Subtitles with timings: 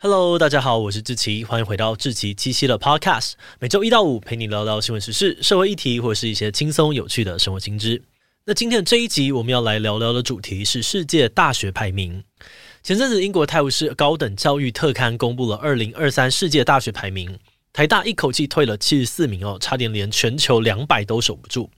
[0.00, 3.32] Hello，大家好，我是志奇，欢迎回到志奇七七的 Podcast。
[3.58, 8.00] 每周一到五陪你聊聊新闻时事、社会议题，或是一些轻松有趣的生活新知。
[8.44, 12.22] 那今天的这一集，我们要来聊聊的主题是世界大学排名。
[12.80, 17.36] 前阵子，英国《泰晤士高等教育特刊》公布了二零二三世界大学排名，
[17.72, 21.68] 台大一口气退了七十四名哦，差点连全球两百都守不住。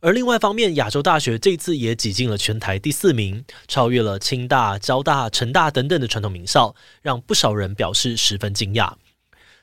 [0.00, 6.72] 而另外一方面，亚洲大学这次也挤进了全台第四名，超越了清大、交大、成大等等的传统名校，
[7.02, 8.92] 让不少人表示十分惊讶。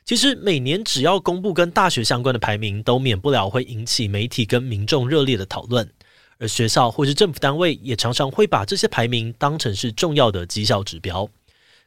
[0.04, 5.90] 其实每年只要公布跟大学相关的排名，都免不了会引起媒体跟民众热烈的讨论，
[6.38, 11.30] 而学校或是政府单位也常常会把这些排名当成是重要的绩效指标。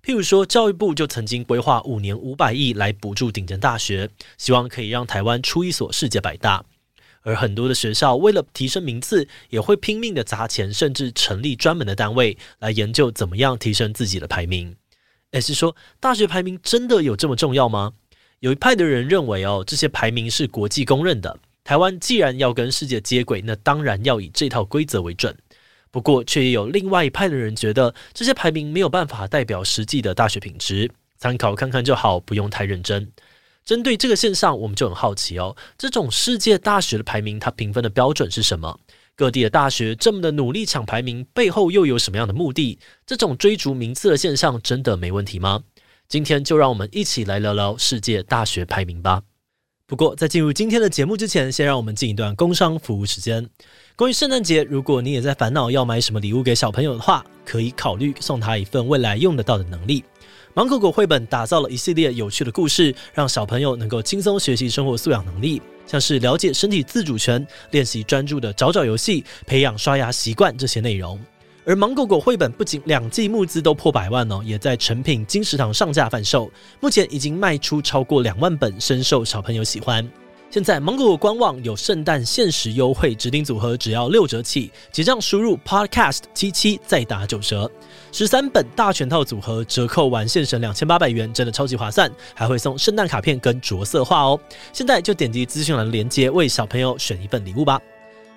[0.03, 6.65] 譬如说，教育部就曾经规划五年五百亿来补助顶尖大学，希望可以让台湾出一所世界百大。
[7.23, 14.75] 而很多的学校为了提升名次，也会拼命的砸钱，甚至成立专门的单位来研究怎么样提升自己的排名。
[15.33, 17.93] 诶，是说大学排名真的有这么重要吗？
[18.41, 25.37] 有一派的人认为，哦，这些排名是国际公认的，台湾既然要跟世界接轨，那当然要以这套规则为准。
[25.91, 33.11] 不过，却也有另外一派的人觉得，这些排名没有办法代表实际的大学品质，参考看看就好，不用太认真。
[33.69, 38.81] 针对这个现象，我们就很好奇哦，这种世界大学的排名，它评分的标准是什么？
[39.15, 42.79] 各地的大学这么的努力抢排名，背后又有什么样的目的？
[43.05, 45.65] 这种追逐名次的现象，真的没问题吗？
[46.09, 49.21] 今天就让我们一起来聊聊世界大学排名吧。
[49.87, 53.47] 不过，在进入今天的节目之前，先让我们进一段工商服务时间。
[53.97, 60.03] 关于圣诞节，如果你也在烦恼要买什么礼物给小朋友的话，可以考虑送他一份未来用得到的能力。
[60.59, 71.17] 芒果果绘本打造了一系列有趣的故事，让小朋友能够轻松学习生活素养能力，像是了解身体自主权、练习专注的找找游戏、培养刷牙习惯这些内容。
[71.65, 76.51] 而芒果果绘本不仅两季募资都破百万哦，也在成品金石堂上架贩售，
[76.81, 80.05] 目前已经卖出超过两万本，深受小朋友喜欢。
[80.51, 87.71] 现在芒果官网有圣诞限时优惠，指定组合只要六折起，结账输入 podcast 七七再打九折。
[88.13, 94.41] 十三本大全套组合折扣完现省两千八百元，真的超级划算，还会送圣诞卡片跟着色画哦。
[94.73, 97.79] 现在就点击资讯栏的链接，为小朋友选一份礼物吧。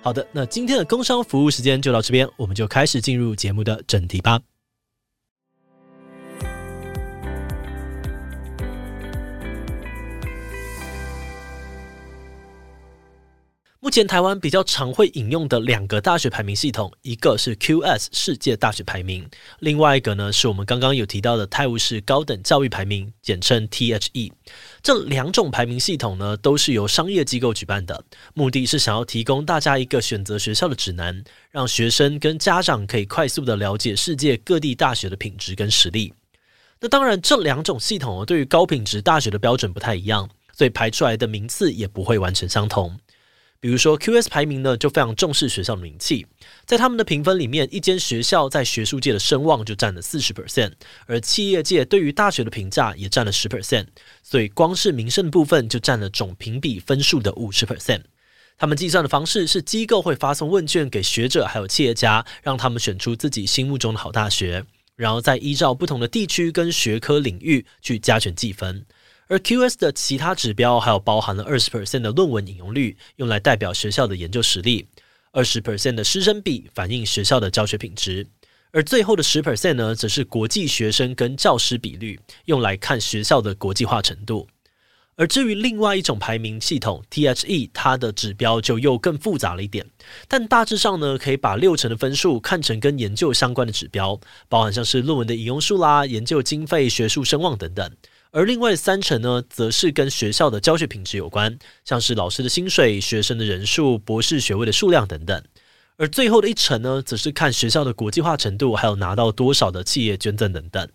[0.02, 4.38] 好的，那今天的工商服务时间就到这边，我们就开始进入节目的正题吧。
[13.92, 24.32] 前台湾比较常会引用的两个大学排名系统，一个是 QS 世界大学排名，另外一个呢是我们刚刚有提到的泰晤士高等教育排名，简称 THE。
[24.82, 36.14] 这两种排名系统呢都是由商业机构举办的，目的是想要提供大家一个选择学校的指南，让学生跟家长可以快速的了解世界各地大学的品质跟实力。
[36.80, 40.26] 那当然，这两种系统对于高品质大学的标准不太一样，
[40.56, 42.98] 所以排出来的名次也不会完全相同。
[43.62, 46.26] 比如说，QS 排名呢就非常重视学校的名气，
[46.66, 50.72] 在他们的评分里面，一间学校在学术界的声望就占了四十 percent，
[51.06, 53.86] 而企业界对于大学的评价也占了十 percent，
[54.20, 58.00] 所以光是名声的部分就占了总评比分数的五十 percent。
[58.58, 64.64] 他们计算的方式是机构会发送问卷给学者还有企业家，让他们选出自己心目中的好大学，
[64.96, 68.84] 然后再依照不同的地区跟学科领域去加权计分。
[69.32, 74.84] 而 QS 的其他指标还有包含了二十 percent 的论文引用率，用来代表学校的研究实力；
[75.30, 78.26] 二十 percent 的师生比，反映学校的教学品质；
[78.72, 84.46] 而最后的十 percent 呢，则是国际学生跟教师比率，用来看学校的国际化程度。
[85.16, 89.86] 而至于另外一种排名系统 THE，它的指标就又更复杂了一点，
[90.28, 97.90] 但大致上呢，可以把六成的分数看成跟研究相关的指标，包含像是论文的引用数啦、研究经费、学术声望等等。
[98.34, 105.44] 而另外三成呢，则是跟学校的教学品质有关，像是老师的薪水、学生的人数、博士学位的数量等等。
[105.98, 110.88] 而最后的一成呢，则是看学校的国际化程度，还有拿到多少的企业捐赠等等。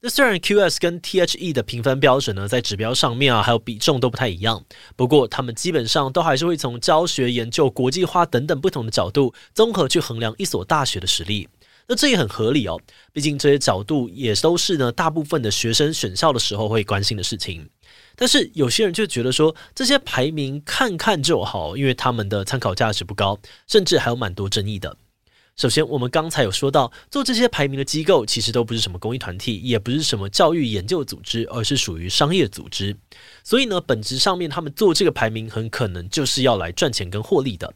[0.00, 4.64] 那虽然 QS 跟 THE 的评分标准呢，在指标上面啊，还有比重都不太一样，
[4.96, 11.48] 不过他们基本上都还是会从教学、研究、国际化等等不同的角度，综合去衡量一所大学的实力。
[11.88, 12.78] 那这也很合理哦，
[13.14, 17.68] 毕竟这些角度也都是呢，大部分的学生选校的时候会关心的事情。
[18.14, 24.96] 但是有些人就觉得说，这些排名看看就好，因为他们的参考价值不高，甚至还有蛮多争议的。
[25.56, 32.94] 首先，我们刚才有说到，做这些排名的机构其实都不是什么公益团体，也不是什么教育研究组织，而是属于商业组织。
[33.42, 37.72] 所以呢，本质上面他们做这个排名，很可能就是要来赚钱跟获利的。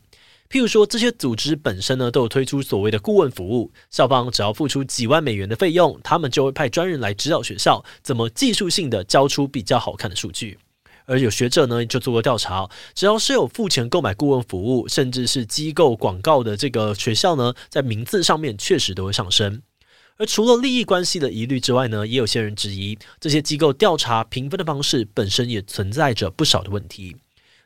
[0.52, 10.58] 譬如说，这些组织本身呢，都有推出所谓的顾问服务，校方只要付出几万美元的费用，他们就会派专人来指导学校怎么技术性的交出比较好看的数据。
[11.06, 19.62] 而有学者呢，就做过调查，只要是有付钱购买顾问服务，甚至是机构广告的这个学校呢，在名字上面确实都会上升。
[20.18, 27.16] 而除了利益关系的疑虑之外呢，也有些人质疑这些机构调查评分的方式本身也存在着不少的问题。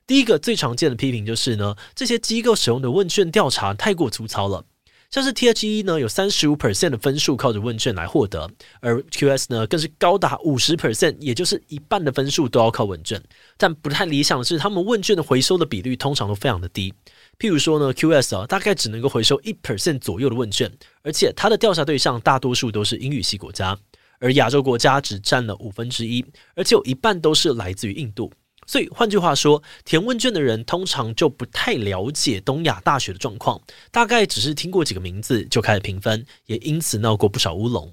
[0.06, 4.64] 第一个最常见的批评就是呢，这些机构使用的问卷调查太过粗糙了。
[5.08, 8.50] 像是 THE 呢，有三十五 percent 的分数靠着问卷来获得，
[8.80, 13.22] 而 QS 呢，更是高达五十 percent，也就是一半的分数都要靠问卷。
[13.56, 16.92] 但不太理想的是，他们问卷的回收的比率通常都非常的低。
[17.38, 20.70] 譬如说呢，QS 啊，大概只能够回收一 percent 左右的问卷，
[21.02, 23.78] 而且它的调查对象大多数都是英语系国家，
[24.18, 26.24] 而亚洲国家只占了五分之一，
[26.56, 28.32] 而且有一半都是来自于印度。
[28.66, 33.60] 所以换句话说，填问卷的人通常就不太了解东亚大学的状况，
[33.90, 37.92] 大概只是听过几个名字就开始评分，也因此闹过不少乌龙。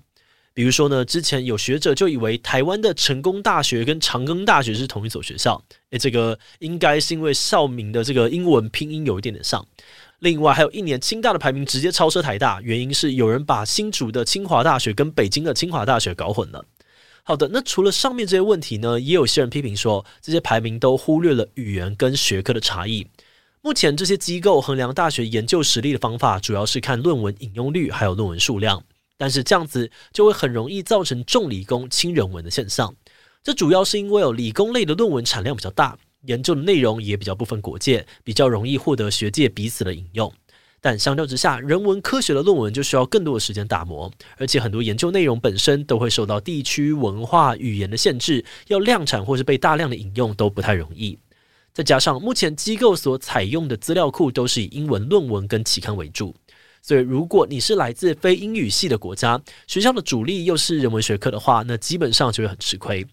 [0.56, 9.66] 比如说呢，之前有学者就以为台湾的成功大学跟长庚大学是同一所学校，诶，这个应该是因为校名的这个英文拼音有一点点像。
[10.20, 16.64] 另外还有一年清大的排名直接超车台大，原因是有人把新竹的清华大学跟北京的清华大学搞混了。
[17.26, 23.08] 好的，那除了上面这些问题呢，也有些人批评说，这些排名都忽略了语言跟学科的差异。
[23.62, 28.84] 目前这些机构衡量大学研究实力的方法，主要是看论文引用率还有论文数量，
[29.18, 32.94] 但是这样子就会很容易造成重理工轻人文的现象。
[33.42, 40.30] 这主要是因为有理工类的论文产量比较大，研究的内容也比较不分国界，比较容易获得学界彼此的引用。
[40.84, 51.18] 但相较之下，人文科学的论文就需要更多的时间打磨，而且很多研究内容本身都会受到地区文化、语言的限制，要量产或是被大量的引用都不太容易。
[51.72, 56.36] 再加上目前机构所采用的资料库都是以英文论文跟期刊为主，
[56.82, 63.08] 所以如果你是来自非英语系的国家，学校的主力又是人文学科的话，那基本上就会很吃亏。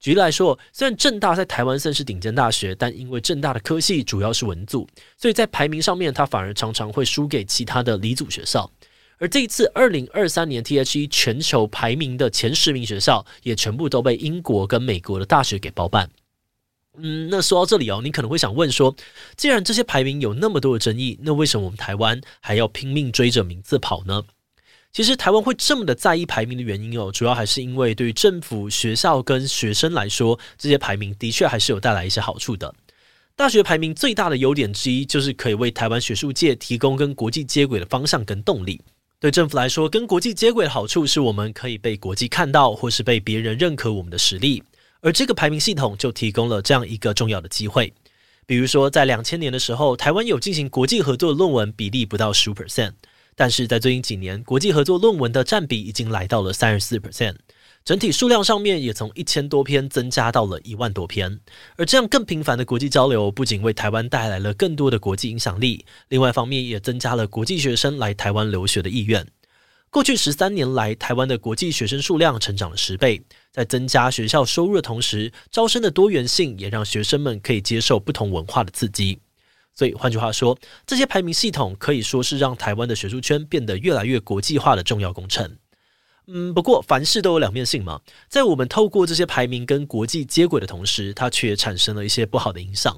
[0.00, 4.88] 举例来说，虽然政大在台湾算是顶尖大学，但因为政大的科系主要是文组，
[5.18, 8.70] 所以在排名上面，它反而常常会输给其他的理组学校。
[9.18, 16.08] 而这一次二零二三年 THE 全球排名的前十名学校，也全部都被英国跟美国的大学给包办。
[16.96, 18.96] 嗯，那说到这里哦，你可能会想问说，
[19.36, 24.22] 既然这些排名有那么多的争议，那为什么我们台湾还要拼命追着名次跑呢？
[24.92, 32.74] 其实台湾会这么的在意排名的原因哦，主要还是因为对于政府、学校跟学生来说，这些排名的确还是有带来一些好处的。
[33.36, 38.80] 大学排名最大的优点之一，就是可以为台湾学术界提供跟国际接轨的方向跟动力。
[39.20, 44.62] 对政府来说，跟国际接轨的好处是我们可以被国际看到，或是被别人认可我们的实力。
[45.00, 47.92] 而这个排名系统就提供了这样一个重要的机会。
[48.44, 52.92] 比如说，在两千年的时候，台湾有进行国际合作的论文比例不到十五 percent。
[53.40, 57.36] 但是在最近几年，国际合作论文的占比已经来到了三十四 percent，
[57.82, 61.40] 整体数量上面也从一千多篇增加到了一万多篇。
[61.78, 69.26] 而这样更频繁的国际交流，不仅为台湾带来了更多的国际影响力，另外一方面也增加了国际学生来台湾留学的意愿。
[69.88, 79.18] 过去十三年来，台湾的国际学生数量成长了十倍，在增加学校收入的同时，招生的多元性也让学生们可以接受不同文化的刺激。
[79.80, 85.56] 所以换句话说，这些排名系统可以说是让台湾的学术圈变得越来越国际化的重要工程。
[86.26, 92.94] 嗯，不过凡事都有两面性嘛，在我们透过这些排名跟国际接轨的同时，它却产生了一些不好的影响。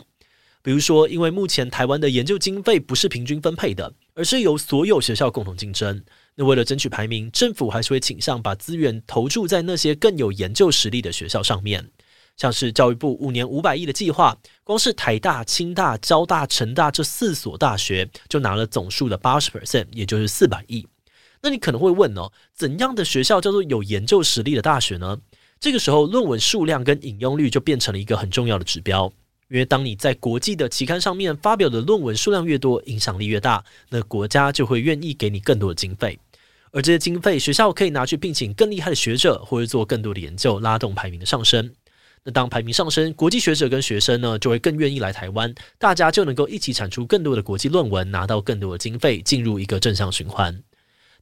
[0.60, 6.02] 比如说，因为目前台湾的研究经费不是平均分配的，而是由所有学校共同竞争。
[6.34, 11.92] 那为了争取排名，政府还是会倾向把资源投注在那些更有研究实力的学校上面。
[12.36, 20.86] 像是教育部五年五百亿的计划，光是台大、清大、交大、成大这四所大学就拿了总数的八十 percent，也就是四百亿。
[21.40, 25.18] 那你可能会问哦，怎样的学校叫做有研究实力的大学呢？
[25.60, 29.12] 这个时候，论文数量跟引用率就变成了一个很重要的指标。
[29.48, 36.18] 因为当你在国际的期刊上面发表的论文数量越多，影响力越大，那国家就会愿意给你更多的经费。
[36.70, 41.70] 而这些经费，学校可以拿去聘请更厉害的学者，或者做更多的研究，拉动排名的上升。
[42.24, 50.62] 那当排名上升，国际学者跟学生呢，就会更愿意来台湾，大家就能够一起产出更多的国际论文，拿到更多的经费，进入一个正向循环。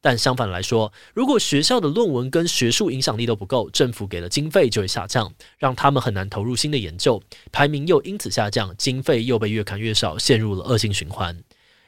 [0.02, 11.38] 但相反来说，如果学校的论文跟学术影响力都不够，政府给的经费就会下降，让他们很难投入新的研究，排名又因此下降，经费又被越砍越少，陷入了恶性循环。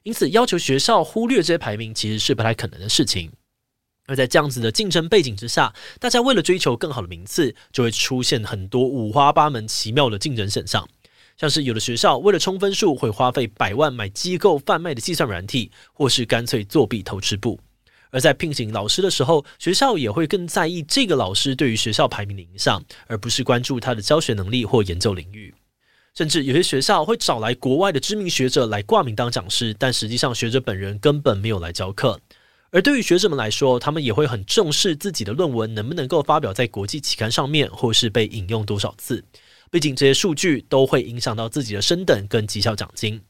[0.02, 3.31] 因此，要求学校忽略这些排名，其实是不太可能的事情。
[4.07, 10.89] 而在这样子的竞争背景之下，大家为了追求更好的名次，就会出现很多五花八门、奇妙的竞争现象。
[11.37, 17.59] 像是有的学校为了冲分数，会花费百万买机构贩卖的计算软体，或是干脆作弊偷吃步。
[18.11, 25.55] 而在聘请老师的时候，学校也会更在意这个老师对于学校排名的影响，而不是关注他的教学能力或研究领域。
[26.15, 32.21] 甚至有些学校会找来国外的知名学者来挂名当讲师，但实际上学者本人根本没有来教课。
[32.73, 39.23] 而对于学者们来说，他们也会很重视自己的论文能不能够发表在国际期刊上面，或是被引用多少次。
[39.71, 43.21] 毕竟这些数据都会影响到自己的升等跟绩效奖金。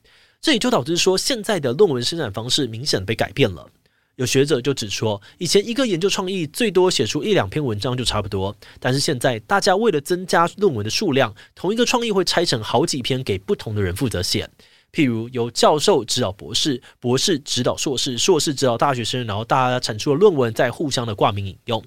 [0.41, 3.69] 这也就导致说，现在的论文生产方式明显被改变了。
[4.15, 14.49] 有学者就指出，以前一个研究创意最多写出一两篇文章就差不多，但是现在大家为了增加论文的数量，同一个创意会拆成好几篇给不同的人负责写。
[14.93, 21.83] 譬如由教授指导博士，博士指导硕士，硕士指导大学生，然后大家产出的论文再互相的挂名引用。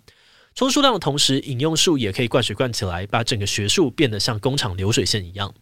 [0.55, 5.53] 充数量的同时，引用数也可以灌水灌起来，把整个学术变得像工厂流水线一样。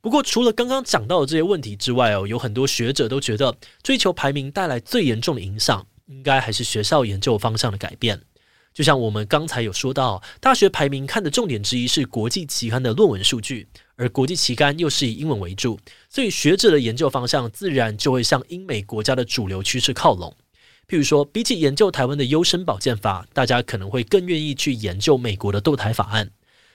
[0.00, 5.86] 不过，除了刚刚讲到的这些问题之外哦，有很多学者都觉得追求排名带来最严重的影响。
[6.08, 8.20] 应该还是学校研究方向的改变，
[8.74, 13.66] 就像我们刚才有说到，大学排名看的重点之一是国际期刊的论文数据，
[14.02, 15.78] 而国际期刊又是以英文为主，
[16.08, 20.34] 所以学者的研究方向自然就会向英美国家的主流趋势靠拢。
[20.88, 26.32] 譬如说，比起研究台湾的优生保健法，大家可能会更愿意去研究美国的堕胎法案。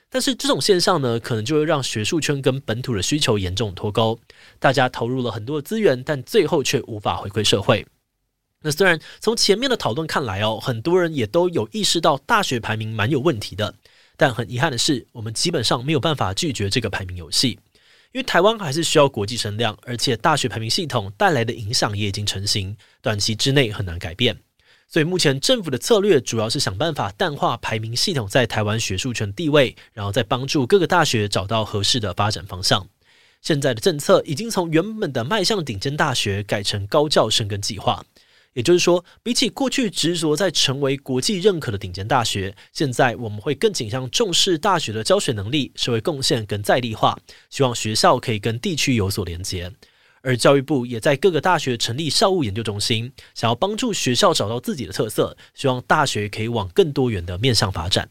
[0.10, 4.18] 但是这种现象呢，可能就会让学术圈跟本土的需求严重脱钩，
[4.58, 7.86] 大家投入了很多的资源，但最后却无法回馈社会。
[8.62, 13.76] 那虽然从前面的讨论看来哦，很多人也都有意识到大学排名蛮有问题的，
[14.18, 17.52] 但很遗憾的是，我们基本上没有办法拒绝这个排名游戏，
[18.12, 24.36] 因为台湾还是需要国际声量，而且大学排名系统带来的影响也已经成型，短期之内很难改变。
[24.90, 32.88] 所以目前政府的策略主要是想办法淡化排名系统在台湾学术圈地位，然后再帮助各个大学找到合适的发展方向。
[33.42, 38.04] 现在的政策已经从原本的迈向顶尖大学改成高教深耕计划。
[38.54, 47.18] 也就是说，比起过去执着在成为国际认可的顶尖大学，现在我们会更倾向重视大学的教学能力、社会贡献跟在地化，
[47.50, 49.72] 希望学校可以跟地区有所连接。
[50.24, 58.10] 而教育部也在各个大学成立校务研究中心，想要帮助学校找到自己的特色，希望大学可以往更多元的面向发展。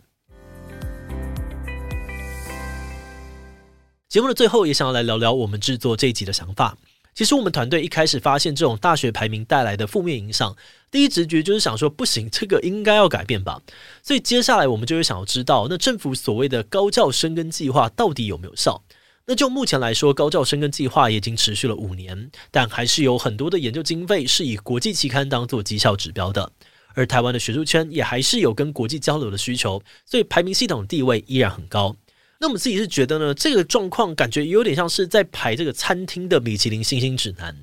[4.09, 6.79] 节目的最后，也想要来聊聊我们制作这一集的想法。
[7.17, 10.55] 其实我们团队一开始发现这种大学排名带来的负面影响，
[10.91, 13.63] 第一直觉就是想说不行，这个应该要改变吧。
[14.03, 18.83] 所以接下来我们就会想要知道，那政府所谓的高教深耕计划到底有没有效？
[19.25, 26.53] 那就目前来说，高教深耕计划已经持续了五年，但还是有很多的研究经费是以国际期刊当做绩效指标的，
[26.93, 31.97] 而台湾的学术圈也还是有跟国际交流的需求，所以排名系统地位依然很高。
[32.39, 37.57] 那我们自己是觉得呢，这个状况感觉有点像是在排这个餐厅的米其林星星指南。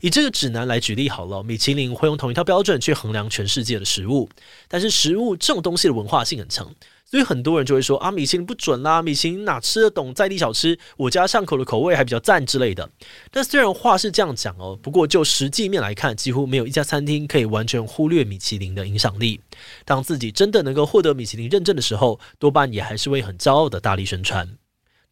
[0.00, 4.28] 以这个指南来举例好了，米其林会用同一套标准去衡量全世界的食物，
[4.68, 6.70] 但是食物这种东西的文化性很强。
[7.10, 10.78] 所以很多人就会说啊，米其林不准啦，米其林哪吃得懂在地小吃？
[10.98, 12.90] 我家巷口的口味还比较赞之类的。
[13.30, 19.40] 但虽然话是这样讲哦，不过就实际面来看，几乎没有一家餐厅可以完全忽略米其林的影响力。
[19.86, 24.46] 当自己真的能够获得米其林认证的时候，多半也还是会很骄傲的大力宣传。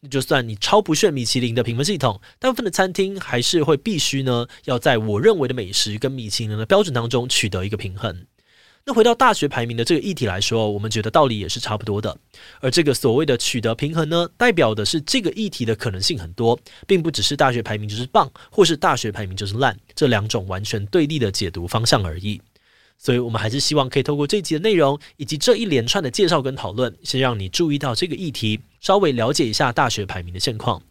[0.01, 8.27] 那就算你超不炫米其林的评分系统，大部分的餐厅还是会必须呢，要在我认为的美食跟米其林的标准当中取得一个平衡。
[8.87, 12.17] 那回到大学排名的这个议题来说，我们觉得道理也是差不多的。
[12.61, 22.41] 而这个所谓的取得平衡呢，代表的是这个议题的可能性很多，并不只是大学排名就是棒，或是大学排名就是烂，这两种完全对立的解读方向而已。
[22.97, 30.81] 所以，我们还是希望可以透过这集的内容，以及这一连串的介绍跟讨论，先让你注意到这个议题，稍微了解一下大学排名的现况。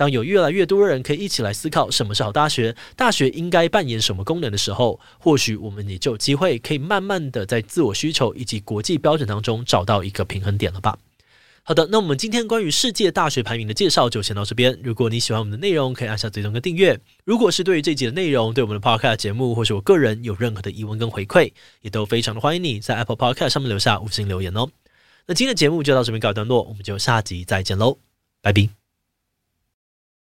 [0.00, 10.96] 当有越来越多的人可以一起来思考什么是好大学，大学应该扮演什么功能的时候，或许我们也就有机会可以慢慢的在自我需求以及国际标准当中找到一个平衡点了吧。
[11.62, 14.80] 好的，那我们今天关于世界大学排名的介绍就先到这边。
[14.82, 16.98] 如果你喜欢我们的内容，可以按下追踪跟订阅。
[17.26, 21.52] 如果是对于这集的内容，对我们的 Podcast 节目或是我个人有任何的疑问跟回馈，
[21.82, 24.70] 也都非常的欢迎你在 Apple Podcast 上面留下五星留言哦。
[25.26, 27.98] 那今天的节目就到这边告一段落，我们就下集再见喽，
[28.40, 28.79] 拜拜。